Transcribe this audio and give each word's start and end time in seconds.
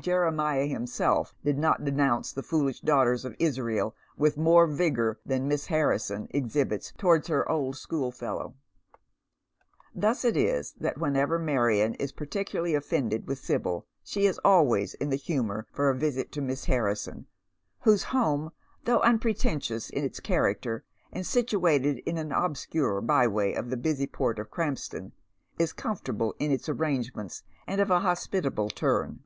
Jeremiah 0.00 0.66
himself 0.66 1.34
did 1.44 1.56
not 1.58 1.84
denounce 1.84 2.30
the 2.32 2.42
foolish 2.42 2.80
daughters 2.80 3.24
of 3.24 3.36
Israel 3.38 3.94
with 4.16 4.36
more 4.36 4.66
vigour 4.66 5.18
than 5.24 5.48
Miss 5.48 5.66
Harrison 5.66 6.26
exhibits 6.30 6.92
towards 6.98 7.28
her 7.28 7.48
old 7.50 7.76
schoolfellow. 7.76 8.54
Thus 9.94 10.24
it 10.24 10.36
is 10.36 10.74
that 10.78 10.98
whenever 10.98 11.38
Marion 11.38 11.94
is 11.94 12.12
particularly 12.12 12.74
offended 12.74 13.26
with 13.26 13.38
Sibyl 13.38 13.86
she 14.02 14.26
is 14.26 14.38
always 14.44 14.94
in 14.94 15.08
the 15.10 15.16
humour 15.16 15.66
for 15.72 15.88
a 15.88 15.94
visit 15.96 16.30
to 16.32 16.40
Miss 16.42 16.64
Harrison, 16.66 17.26
whose 17.80 18.04
home, 18.04 18.50
though 18.84 19.00
unpretentious 19.00 19.88
in 19.90 20.04
its 20.04 20.20
character, 20.20 20.84
and 21.12 21.24
situated 21.24 21.98
in 21.98 22.18
an 22.18 22.32
obscure 22.32 23.00
by 23.00 23.26
way 23.26 23.54
of 23.54 23.70
the 23.70 23.76
busy 23.76 24.06
port 24.06 24.38
of 24.40 24.50
Krampston, 24.50 25.12
is 25.58 25.72
com 25.72 25.96
fortable 25.96 26.34
in 26.38 26.50
its 26.50 26.68
arrangements, 26.68 27.44
and 27.66 27.80
of 27.80 27.90
a 27.90 28.00
hospitable 28.00 28.68
turn. 28.68 29.20